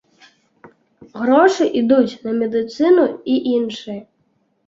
Грошы 1.19 1.67
ідуць 1.83 2.17
на 2.27 2.31
медыцыну 2.39 3.05
і 3.35 3.35
іншае. 3.53 3.99